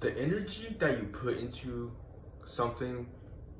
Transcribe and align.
the 0.00 0.16
energy 0.18 0.74
that 0.78 0.98
you 0.98 1.04
put 1.04 1.36
into 1.36 1.92
something 2.46 3.06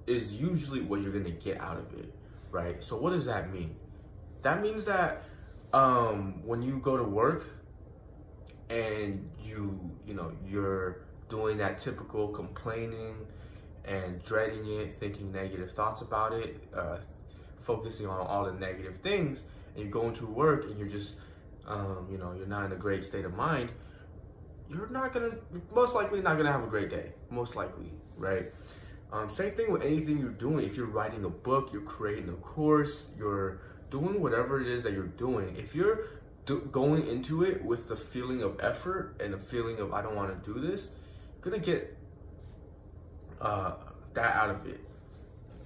is 0.07 0.35
usually 0.35 0.81
what 0.81 1.03
you're 1.03 1.13
gonna 1.13 1.31
get 1.31 1.61
out 1.61 1.77
of 1.77 1.99
it, 1.99 2.13
right? 2.51 2.83
So 2.83 2.97
what 2.97 3.11
does 3.11 3.27
that 3.27 3.53
mean? 3.53 3.77
That 4.43 4.63
means 4.63 4.87
that 4.87 5.25
um, 5.73 6.45
when 6.45 6.63
you 6.63 6.79
go 6.79 6.97
to 6.97 7.05
work 7.05 7.47
and 8.71 9.29
you 9.43 9.79
you 10.07 10.15
know 10.15 10.33
you're 10.47 11.03
doing 11.29 11.59
that 11.59 11.79
typical 11.79 12.29
complaining 12.29 13.15
and 13.85 14.23
dreading 14.25 14.67
it, 14.67 14.95
thinking 14.95 15.31
negative 15.33 15.73
thoughts 15.73 16.01
about 16.01 16.33
it, 16.33 16.63
uh, 16.75 16.99
focusing 17.61 18.07
on 18.07 18.27
all 18.27 18.45
the 18.45 18.53
negative 18.53 18.97
things, 18.99 19.45
and 19.75 19.85
you 19.85 19.91
go 19.91 20.09
into 20.09 20.27
work 20.27 20.65
and 20.65 20.79
you're 20.79 20.89
just 20.89 21.15
um, 21.67 22.09
you 22.11 22.17
know 22.17 22.33
you're 22.33 22.47
not 22.47 22.65
in 22.65 22.73
a 22.73 22.77
great 22.77 23.05
state 23.05 23.27
of 23.27 23.35
mind 23.35 23.71
you're 24.71 24.89
not 24.89 25.13
gonna 25.13 25.33
most 25.75 25.95
likely 25.95 26.21
not 26.21 26.37
gonna 26.37 26.53
have 26.53 26.63
a 26.63 26.69
great 26.69 26.91
day. 26.91 27.13
Most 27.31 27.57
likely 27.57 27.93
right? 28.17 28.53
Um, 29.13 29.29
same 29.29 29.53
thing 29.53 29.73
with 29.73 29.83
anything 29.83 30.19
you're 30.19 30.31
doing. 30.31 30.65
If 30.65 30.77
you're 30.77 30.87
writing 30.87 31.25
a 31.25 31.31
book 31.31 31.73
you're 31.73 31.83
creating 31.83 32.29
a 32.29 32.35
course 32.35 33.09
you're 33.19 33.61
doing 33.91 34.21
whatever 34.21 34.61
it 34.61 34.69
is 34.69 34.83
that 34.85 34.93
you're 34.93 35.07
doing. 35.07 35.57
If 35.57 35.75
you're 35.75 36.07
do- 36.47 36.69
going 36.73 37.07
into 37.07 37.43
it 37.43 37.65
with 37.65 37.89
the 37.89 37.97
feeling 37.97 38.43
of 38.43 38.61
effort 38.61 39.21
and 39.21 39.35
the 39.35 39.39
feeling 39.39 39.79
of 39.79 39.93
i 39.93 40.01
don't 40.01 40.17
want 40.17 40.33
to 40.33 40.53
do 40.53 40.59
this 40.59 40.89
you're 41.35 41.53
gonna 41.53 41.63
get 41.63 41.97
uh, 43.41 43.75
that 44.15 44.35
out 44.37 44.51
of 44.51 44.67
it 44.67 44.81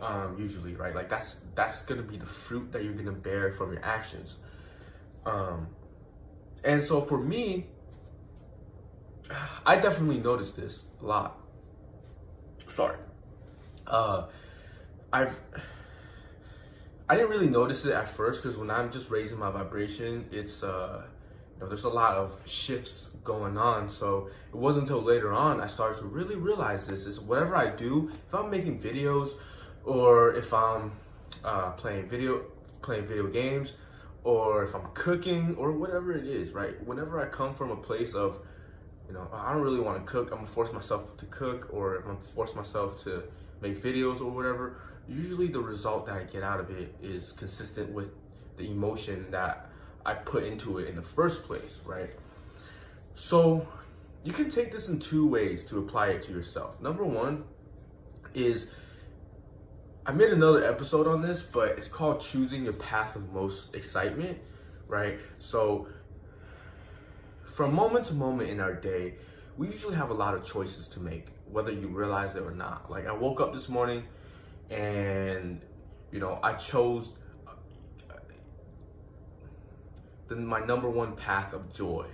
um, 0.00 0.36
usually 0.38 0.74
right? 0.74 0.94
Like 0.94 1.08
that's 1.08 1.40
that's 1.54 1.82
gonna 1.82 2.02
be 2.02 2.16
the 2.16 2.26
fruit 2.26 2.72
that 2.72 2.84
you're 2.84 2.94
gonna 2.94 3.12
bear 3.12 3.52
from 3.52 3.72
your 3.72 3.84
actions. 3.84 4.36
Um, 5.24 5.68
and 6.64 6.82
so 6.82 7.00
for 7.00 7.18
me 7.18 7.66
I 9.66 9.76
definitely 9.76 10.18
noticed 10.18 10.56
this 10.56 10.86
a 11.00 11.04
lot. 11.04 11.40
Sorry. 12.68 12.96
Uh, 13.86 14.26
I've 15.12 15.38
I 17.08 17.16
didn't 17.16 17.30
really 17.30 17.48
notice 17.48 17.84
it 17.84 17.92
at 17.92 18.08
first 18.08 18.42
because 18.42 18.56
when 18.56 18.70
I'm 18.70 18.90
just 18.90 19.10
raising 19.10 19.38
my 19.38 19.50
vibration, 19.50 20.26
it's 20.32 20.62
uh, 20.62 21.02
you 21.54 21.60
know, 21.60 21.68
there's 21.68 21.84
a 21.84 21.88
lot 21.90 22.16
of 22.16 22.40
shifts 22.46 23.10
going 23.22 23.56
on. 23.58 23.88
So 23.88 24.30
it 24.48 24.56
wasn't 24.56 24.88
until 24.88 25.02
later 25.02 25.32
on 25.32 25.60
I 25.60 25.66
started 25.66 25.98
to 25.98 26.06
really 26.06 26.36
realize 26.36 26.86
this. 26.86 27.06
Is 27.06 27.20
whatever 27.20 27.56
I 27.56 27.70
do, 27.70 28.10
if 28.26 28.34
I'm 28.34 28.50
making 28.50 28.80
videos, 28.80 29.32
or 29.84 30.34
if 30.34 30.52
I'm 30.52 30.92
uh, 31.44 31.72
playing 31.72 32.08
video 32.08 32.46
playing 32.82 33.06
video 33.06 33.26
games, 33.26 33.74
or 34.24 34.64
if 34.64 34.74
I'm 34.74 34.88
cooking, 34.94 35.54
or 35.56 35.72
whatever 35.72 36.12
it 36.12 36.26
is, 36.26 36.52
right? 36.52 36.82
Whenever 36.84 37.20
I 37.20 37.26
come 37.26 37.54
from 37.54 37.70
a 37.70 37.76
place 37.76 38.14
of 38.14 38.40
you 39.06 39.14
know, 39.14 39.28
I 39.32 39.52
don't 39.52 39.62
really 39.62 39.80
want 39.80 40.04
to 40.04 40.10
cook. 40.10 40.30
I'm 40.30 40.38
gonna 40.38 40.46
force 40.46 40.72
myself 40.72 41.16
to 41.18 41.26
cook, 41.26 41.68
or 41.72 41.96
I'm 41.96 42.02
gonna 42.04 42.20
force 42.20 42.54
myself 42.54 43.02
to 43.04 43.24
make 43.60 43.82
videos 43.82 44.20
or 44.20 44.30
whatever. 44.30 44.80
Usually, 45.08 45.48
the 45.48 45.60
result 45.60 46.06
that 46.06 46.16
I 46.16 46.24
get 46.24 46.42
out 46.42 46.60
of 46.60 46.70
it 46.70 46.94
is 47.02 47.32
consistent 47.32 47.90
with 47.90 48.10
the 48.56 48.70
emotion 48.70 49.30
that 49.30 49.68
I 50.06 50.14
put 50.14 50.44
into 50.44 50.78
it 50.78 50.88
in 50.88 50.96
the 50.96 51.02
first 51.02 51.44
place, 51.44 51.80
right? 51.84 52.10
So, 53.14 53.66
you 54.24 54.32
can 54.32 54.48
take 54.48 54.72
this 54.72 54.88
in 54.88 54.98
two 54.98 55.28
ways 55.28 55.64
to 55.66 55.78
apply 55.78 56.08
it 56.08 56.22
to 56.24 56.32
yourself. 56.32 56.80
Number 56.80 57.04
one 57.04 57.44
is 58.32 58.68
I 60.06 60.12
made 60.12 60.30
another 60.30 60.64
episode 60.64 61.06
on 61.06 61.22
this, 61.22 61.42
but 61.42 61.70
it's 61.78 61.88
called 61.88 62.20
choosing 62.20 62.64
your 62.64 62.74
path 62.74 63.16
of 63.16 63.32
most 63.32 63.74
excitement, 63.74 64.38
right? 64.86 65.18
So 65.38 65.88
from 67.54 67.72
moment 67.72 68.04
to 68.06 68.14
moment 68.14 68.50
in 68.50 68.58
our 68.58 68.74
day, 68.74 69.14
we 69.56 69.68
usually 69.68 69.94
have 69.94 70.10
a 70.10 70.14
lot 70.14 70.34
of 70.34 70.44
choices 70.44 70.88
to 70.88 70.98
make, 70.98 71.28
whether 71.48 71.70
you 71.70 71.86
realize 71.86 72.34
it 72.34 72.42
or 72.42 72.50
not. 72.50 72.90
Like 72.90 73.06
I 73.06 73.12
woke 73.12 73.40
up 73.40 73.52
this 73.52 73.68
morning 73.68 74.02
and 74.70 75.60
you 76.10 76.18
know, 76.18 76.40
I 76.42 76.54
chose 76.54 77.12
uh, 77.46 77.52
the, 80.26 80.34
my 80.34 80.64
number 80.64 80.90
one 80.90 81.14
path 81.14 81.52
of 81.52 81.72
joy, 81.72 82.06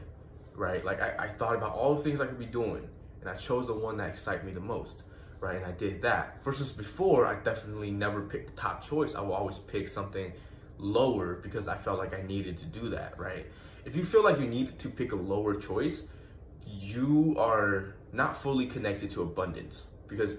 right? 0.54 0.84
Like 0.84 1.00
I, 1.00 1.14
I 1.18 1.28
thought 1.28 1.56
about 1.56 1.74
all 1.74 1.94
the 1.94 2.02
things 2.02 2.20
I 2.20 2.26
could 2.26 2.38
be 2.38 2.44
doing 2.44 2.86
and 3.22 3.30
I 3.30 3.34
chose 3.34 3.66
the 3.66 3.72
one 3.72 3.96
that 3.96 4.10
excited 4.10 4.44
me 4.44 4.52
the 4.52 4.60
most, 4.60 5.04
right? 5.40 5.56
And 5.56 5.64
I 5.64 5.72
did 5.72 6.02
that. 6.02 6.44
Versus 6.44 6.70
before, 6.70 7.24
I 7.24 7.36
definitely 7.36 7.92
never 7.92 8.20
picked 8.20 8.54
the 8.54 8.60
top 8.60 8.84
choice. 8.84 9.14
I 9.14 9.22
will 9.22 9.32
always 9.32 9.56
pick 9.56 9.88
something 9.88 10.34
lower 10.76 11.36
because 11.36 11.66
I 11.66 11.78
felt 11.78 11.98
like 11.98 12.14
I 12.14 12.20
needed 12.26 12.58
to 12.58 12.66
do 12.66 12.90
that, 12.90 13.18
right? 13.18 13.46
If 13.84 13.96
you 13.96 14.04
feel 14.04 14.22
like 14.22 14.38
you 14.38 14.46
need 14.46 14.78
to 14.78 14.88
pick 14.88 15.12
a 15.12 15.16
lower 15.16 15.54
choice, 15.54 16.04
you 16.66 17.34
are 17.38 17.94
not 18.12 18.36
fully 18.36 18.66
connected 18.66 19.10
to 19.12 19.22
abundance 19.22 19.88
because 20.08 20.34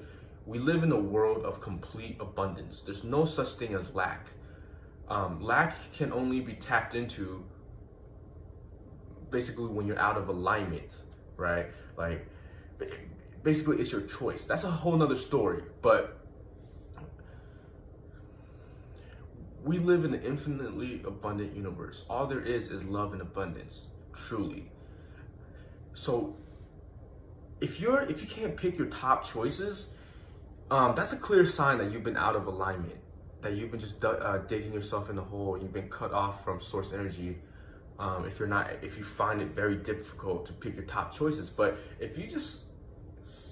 we 0.45 0.59
live 0.59 0.83
in 0.83 0.91
a 0.91 0.99
world 0.99 1.43
of 1.43 1.61
complete 1.61 2.17
abundance. 2.19 2.81
There's 2.81 3.03
no 3.03 3.25
such 3.25 3.49
thing 3.49 3.73
as 3.73 3.93
lack. 3.93 4.27
Um, 5.07 5.41
lack 5.41 5.91
can 5.93 6.11
only 6.13 6.39
be 6.39 6.53
tapped 6.53 6.95
into 6.95 7.43
basically 9.29 9.67
when 9.67 9.87
you're 9.87 9.99
out 9.99 10.17
of 10.17 10.29
alignment, 10.29 10.97
right? 11.37 11.67
Like, 11.97 12.27
basically, 13.43 13.77
it's 13.77 13.91
your 13.91 14.01
choice. 14.01 14.45
That's 14.45 14.63
a 14.63 14.71
whole 14.71 14.95
nother 14.95 15.15
story. 15.15 15.63
But 15.81 16.20
we 19.63 19.77
live 19.77 20.05
in 20.05 20.13
an 20.13 20.21
infinitely 20.23 21.01
abundant 21.05 21.55
universe. 21.55 22.05
All 22.09 22.25
there 22.25 22.41
is 22.41 22.69
is 22.69 22.83
love 22.83 23.13
and 23.13 23.21
abundance, 23.21 23.83
truly. 24.13 24.71
So 25.93 26.35
if 27.59 27.79
you're 27.79 28.01
if 28.01 28.21
you 28.21 28.27
can't 28.27 28.57
pick 28.57 28.77
your 28.77 28.87
top 28.87 29.23
choices, 29.25 29.89
um, 30.71 30.95
that's 30.95 31.13
a 31.13 31.17
clear 31.17 31.45
sign 31.45 31.77
that 31.77 31.91
you've 31.91 32.03
been 32.03 32.17
out 32.17 32.35
of 32.35 32.47
alignment, 32.47 32.97
that 33.41 33.53
you've 33.53 33.71
been 33.71 33.79
just 33.79 34.03
uh, 34.03 34.39
digging 34.39 34.73
yourself 34.73 35.09
in 35.09 35.15
the 35.15 35.23
hole. 35.23 35.57
You've 35.61 35.73
been 35.73 35.89
cut 35.89 36.11
off 36.11 36.43
from 36.43 36.59
source 36.59 36.93
energy. 36.93 37.37
Um, 37.99 38.25
if 38.25 38.39
you're 38.39 38.47
not, 38.47 38.71
if 38.81 38.97
you 38.97 39.03
find 39.03 39.41
it 39.41 39.49
very 39.49 39.75
difficult 39.75 40.47
to 40.47 40.53
pick 40.53 40.75
your 40.75 40.85
top 40.85 41.13
choices, 41.13 41.51
but 41.51 41.77
if 41.99 42.17
you 42.17 42.25
just, 42.25 42.61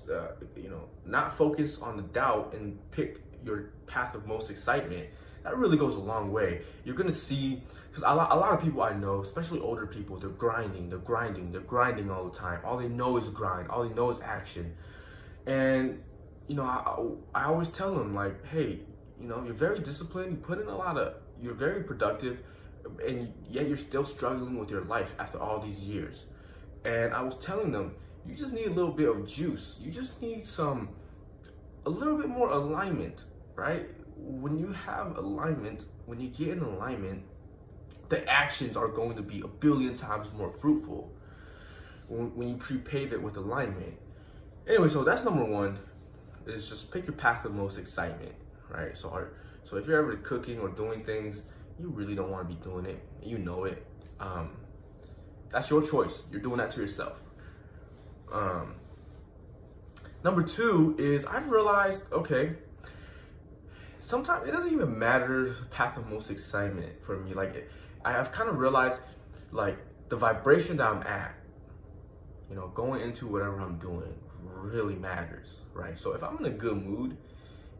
uh, 0.09 0.29
you 0.55 0.69
know, 0.69 0.85
not 1.05 1.37
focus 1.37 1.79
on 1.79 1.97
the 1.97 2.03
doubt 2.03 2.55
and 2.55 2.79
pick 2.89 3.21
your 3.45 3.73
path 3.85 4.15
of 4.15 4.25
most 4.25 4.49
excitement, 4.49 5.07
that 5.43 5.57
really 5.57 5.77
goes 5.77 5.95
a 5.95 5.99
long 5.99 6.31
way. 6.31 6.61
You're 6.83 6.95
gonna 6.95 7.11
see, 7.11 7.61
because 7.89 8.03
a 8.03 8.13
lot, 8.13 8.31
a 8.31 8.35
lot 8.35 8.53
of 8.53 8.61
people 8.61 8.81
I 8.81 8.93
know, 8.93 9.21
especially 9.21 9.59
older 9.59 9.87
people, 9.87 10.17
they're 10.17 10.29
grinding, 10.29 10.89
they're 10.89 10.99
grinding, 10.99 11.51
they're 11.51 11.61
grinding 11.61 12.11
all 12.11 12.25
the 12.29 12.37
time. 12.37 12.59
All 12.63 12.77
they 12.77 12.89
know 12.89 13.17
is 13.17 13.29
grind, 13.29 13.69
all 13.69 13.87
they 13.87 13.93
know 13.93 14.09
is 14.09 14.19
action. 14.21 14.75
And, 15.45 16.01
you 16.47 16.55
know, 16.55 16.63
I, 16.63 17.41
I 17.41 17.45
always 17.45 17.69
tell 17.69 17.95
them, 17.95 18.13
like, 18.13 18.45
hey, 18.47 18.79
you 19.19 19.27
know, 19.27 19.43
you're 19.43 19.53
very 19.53 19.79
disciplined, 19.79 20.31
you 20.31 20.37
put 20.37 20.59
in 20.59 20.67
a 20.67 20.77
lot 20.77 20.97
of, 20.97 21.15
you're 21.41 21.53
very 21.53 21.83
productive, 21.83 22.39
and 23.05 23.33
yet 23.49 23.67
you're 23.67 23.77
still 23.77 24.05
struggling 24.05 24.57
with 24.59 24.69
your 24.69 24.81
life 24.81 25.13
after 25.19 25.39
all 25.39 25.59
these 25.59 25.81
years. 25.81 26.25
And 26.85 27.13
I 27.13 27.21
was 27.21 27.37
telling 27.37 27.71
them, 27.71 27.95
you 28.25 28.35
just 28.35 28.53
need 28.53 28.67
a 28.67 28.71
little 28.71 28.91
bit 28.91 29.09
of 29.09 29.27
juice. 29.27 29.77
You 29.81 29.91
just 29.91 30.21
need 30.21 30.45
some, 30.45 30.89
a 31.85 31.89
little 31.89 32.17
bit 32.17 32.29
more 32.29 32.49
alignment, 32.49 33.25
right? 33.55 33.89
When 34.21 34.57
you 34.57 34.71
have 34.73 35.17
alignment, 35.17 35.85
when 36.05 36.19
you 36.19 36.29
get 36.29 36.49
in 36.49 36.59
alignment, 36.59 37.23
the 38.09 38.27
actions 38.29 38.75
are 38.75 38.87
going 38.87 39.15
to 39.15 39.21
be 39.21 39.41
a 39.41 39.47
billion 39.47 39.93
times 39.93 40.31
more 40.33 40.49
fruitful 40.49 41.11
when, 42.07 42.35
when 42.35 42.49
you 42.49 42.55
pre-pave 42.55 43.13
it 43.13 43.21
with 43.21 43.37
alignment. 43.37 43.97
Anyway, 44.67 44.87
so 44.87 45.03
that's 45.03 45.23
number 45.23 45.45
one. 45.45 45.79
Is 46.45 46.67
just 46.67 46.91
pick 46.91 47.05
your 47.05 47.15
path 47.15 47.45
of 47.45 47.53
most 47.53 47.77
excitement, 47.77 48.33
right? 48.69 48.97
So, 48.97 49.27
so 49.63 49.77
if 49.77 49.85
you're 49.85 49.99
ever 49.99 50.15
cooking 50.17 50.59
or 50.59 50.69
doing 50.69 51.03
things, 51.03 51.43
you 51.79 51.89
really 51.89 52.15
don't 52.15 52.31
want 52.31 52.49
to 52.49 52.55
be 52.55 52.59
doing 52.63 52.85
it. 52.85 53.03
You 53.21 53.37
know 53.37 53.65
it. 53.65 53.85
Um, 54.19 54.57
that's 55.51 55.69
your 55.69 55.83
choice. 55.83 56.23
You're 56.31 56.41
doing 56.41 56.57
that 56.57 56.71
to 56.71 56.81
yourself. 56.81 57.21
Um, 58.31 58.75
number 60.23 60.41
two 60.41 60.95
is 60.97 61.25
I've 61.25 61.49
realized, 61.49 62.03
okay, 62.11 62.55
sometimes 64.01 64.47
it 64.47 64.51
doesn't 64.51 64.71
even 64.71 64.97
matter 64.97 65.53
the 65.53 65.65
path 65.65 65.97
of 65.97 66.07
most 66.07 66.29
excitement 66.29 67.03
for 67.05 67.17
me. 67.17 67.33
Like 67.33 67.69
I've 68.05 68.31
kind 68.31 68.49
of 68.49 68.57
realized 68.57 69.01
like 69.51 69.77
the 70.09 70.15
vibration 70.15 70.77
that 70.77 70.87
I'm 70.87 71.03
at, 71.03 71.35
you 72.49 72.55
know, 72.55 72.67
going 72.69 73.01
into 73.01 73.27
whatever 73.27 73.59
I'm 73.59 73.77
doing 73.77 74.13
really 74.43 74.95
matters, 74.95 75.57
right? 75.73 75.97
So 75.97 76.13
if 76.13 76.23
I'm 76.23 76.37
in 76.37 76.45
a 76.45 76.49
good 76.49 76.83
mood 76.83 77.17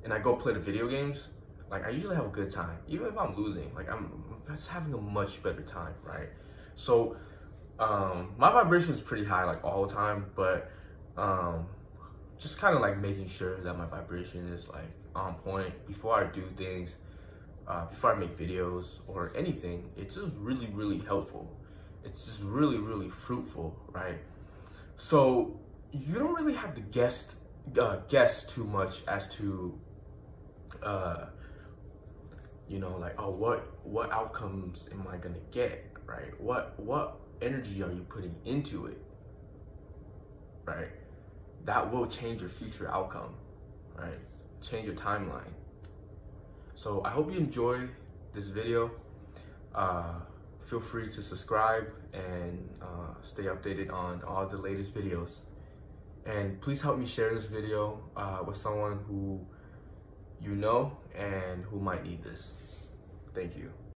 and 0.03 0.13
I 0.13 0.19
go 0.19 0.35
play 0.35 0.53
the 0.53 0.59
video 0.59 0.87
games, 0.87 1.27
like 1.69 1.85
I 1.85 1.89
usually 1.89 2.15
have 2.15 2.25
a 2.25 2.29
good 2.29 2.49
time. 2.49 2.77
Even 2.87 3.07
if 3.07 3.17
I'm 3.17 3.35
losing, 3.35 3.73
like 3.73 3.89
I'm 3.89 4.23
just 4.49 4.67
having 4.67 4.93
a 4.93 4.97
much 4.97 5.41
better 5.43 5.61
time, 5.61 5.93
right? 6.03 6.29
So 6.75 7.17
um 7.79 8.33
my 8.37 8.51
vibration 8.51 8.91
is 8.91 8.99
pretty 8.99 9.25
high 9.25 9.45
like 9.45 9.63
all 9.63 9.85
the 9.85 9.93
time, 9.93 10.25
but 10.35 10.71
um 11.17 11.67
just 12.39 12.57
kind 12.57 12.75
of 12.75 12.81
like 12.81 12.97
making 12.97 13.27
sure 13.27 13.57
that 13.57 13.77
my 13.77 13.85
vibration 13.85 14.47
is 14.53 14.69
like 14.69 14.91
on 15.15 15.35
point 15.35 15.73
before 15.85 16.15
I 16.15 16.27
do 16.31 16.43
things, 16.57 16.95
uh, 17.67 17.85
before 17.85 18.15
I 18.15 18.19
make 18.19 18.37
videos 18.37 18.99
or 19.07 19.31
anything. 19.35 19.89
It's 19.97 20.15
just 20.15 20.33
really, 20.37 20.67
really 20.67 20.99
helpful. 20.99 21.55
It's 22.05 22.25
just 22.25 22.41
really, 22.43 22.77
really 22.77 23.09
fruitful, 23.09 23.77
right? 23.91 24.19
So 24.95 25.59
you 25.91 26.15
don't 26.15 26.33
really 26.33 26.53
have 26.53 26.73
to 26.75 26.81
guess 26.81 27.35
uh, 27.79 27.97
guess 28.07 28.45
too 28.45 28.63
much 28.63 29.05
as 29.07 29.27
to 29.35 29.77
uh, 30.83 31.25
you 32.67 32.79
know 32.79 32.97
like 32.97 33.19
oh 33.19 33.31
what 33.31 33.65
what 33.83 34.11
outcomes 34.11 34.89
am 34.91 35.05
I 35.11 35.17
gonna 35.17 35.35
get 35.51 35.85
right 36.05 36.39
what 36.39 36.79
what 36.79 37.17
energy 37.41 37.81
are 37.83 37.91
you 37.91 38.05
putting 38.09 38.35
into 38.45 38.85
it 38.85 39.01
right 40.65 40.89
that 41.65 41.91
will 41.91 42.07
change 42.07 42.41
your 42.41 42.49
future 42.49 42.89
outcome 42.91 43.33
right 43.95 44.19
change 44.61 44.85
your 44.85 44.95
timeline 44.95 45.53
so 46.75 47.01
I 47.03 47.09
hope 47.09 47.31
you 47.31 47.37
enjoy 47.37 47.87
this 48.33 48.47
video 48.47 48.91
uh, 49.75 50.13
feel 50.65 50.79
free 50.79 51.09
to 51.09 51.23
subscribe 51.23 51.87
and 52.13 52.69
uh, 52.81 53.13
stay 53.21 53.43
updated 53.43 53.91
on 53.91 54.21
all 54.23 54.45
the 54.47 54.57
latest 54.57 54.93
videos 54.95 55.39
and 56.25 56.61
please 56.61 56.81
help 56.81 56.97
me 56.97 57.05
share 57.05 57.33
this 57.33 57.45
video 57.45 57.99
uh, 58.15 58.39
with 58.45 58.57
someone 58.57 58.99
who 59.07 59.45
you 60.41 60.55
know 60.55 60.97
and 61.15 61.63
who 61.65 61.79
might 61.79 62.03
need 62.03 62.23
this. 62.23 62.53
Thank 63.33 63.57
you. 63.57 63.79